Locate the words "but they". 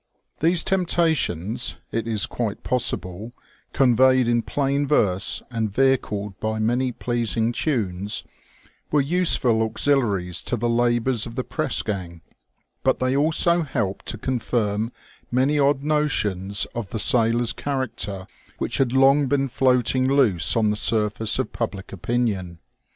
12.81-13.15